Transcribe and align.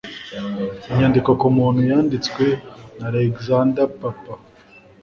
Inyandiko 0.91 1.29
ku 1.39 1.47
muntu 1.57 1.79
yanditswe 1.89 2.45
na 2.97 3.05
Alexander 3.11 3.85
Papa 3.99 4.33